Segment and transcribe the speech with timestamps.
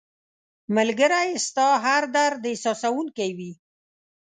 [0.75, 3.51] ملګری ستا هر درد احساسوونکی وي